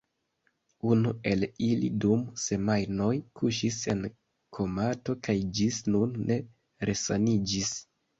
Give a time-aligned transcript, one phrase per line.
[0.91, 3.09] Unu el ili dum semajnoj
[3.41, 4.01] kuŝis en
[4.59, 6.39] komato kaj ĝis nun ne
[6.91, 7.71] resaniĝis.